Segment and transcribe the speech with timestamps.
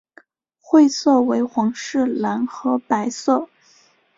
[0.59, 3.47] 会色为皇室蓝和白色。